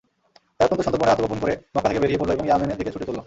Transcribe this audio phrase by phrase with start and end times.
[0.55, 3.19] তাই অত্যন্ত সন্তর্পণে আত্মগোপন করে মক্কা থেকে বেরিয়ে পড়ল এবং ইয়ামেনের দিকে ছুটে চলল।